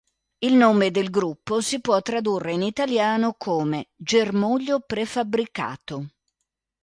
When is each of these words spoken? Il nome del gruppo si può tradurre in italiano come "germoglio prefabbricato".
Il 0.39 0.55
nome 0.55 0.89
del 0.89 1.11
gruppo 1.11 1.61
si 1.61 1.79
può 1.79 2.01
tradurre 2.01 2.53
in 2.53 2.63
italiano 2.63 3.35
come 3.37 3.89
"germoglio 3.95 4.79
prefabbricato". 4.79 6.09